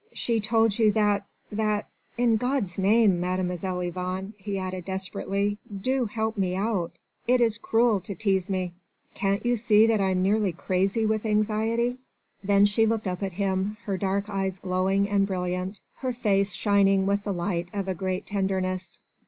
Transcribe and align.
"She 0.13 0.39
told 0.41 0.79
you 0.79 0.91
that... 0.93 1.27
that.... 1.51 1.87
In 2.17 2.37
God's 2.37 2.79
name, 2.79 3.19
Mademoiselle 3.19 3.81
Yvonne," 3.81 4.33
he 4.39 4.57
added 4.57 4.83
desperately, 4.85 5.59
"do 5.83 6.05
help 6.05 6.39
me 6.39 6.55
out 6.55 6.93
it 7.27 7.39
is 7.39 7.59
cruel 7.59 7.99
to 7.99 8.15
tease 8.15 8.49
me! 8.49 8.73
Can't 9.13 9.45
you 9.45 9.55
see 9.55 9.85
that 9.85 10.01
I'm 10.01 10.23
nearly 10.23 10.53
crazy 10.53 11.05
with 11.05 11.23
anxiety?" 11.23 11.97
Then 12.43 12.65
she 12.65 12.87
looked 12.87 13.05
up 13.05 13.21
at 13.21 13.33
him, 13.33 13.77
her 13.85 13.95
dark 13.95 14.27
eyes 14.27 14.57
glowing 14.57 15.07
and 15.07 15.27
brilliant, 15.27 15.77
her 15.97 16.13
face 16.13 16.53
shining 16.53 17.05
with 17.05 17.23
the 17.23 17.31
light 17.31 17.67
of 17.71 17.87
a 17.87 17.93
great 17.93 18.25
tenderness. 18.25 19.01